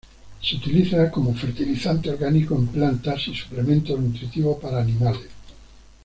Se 0.41 0.55
utiliza 0.55 1.11
como 1.11 1.31
fertilizante 1.35 2.09
orgánico 2.09 2.55
en 2.55 2.65
plantas 2.69 3.27
y 3.27 3.35
suplemento 3.35 3.95
nutritivo 3.95 4.59
para 4.59 4.81
animales. 4.81 5.29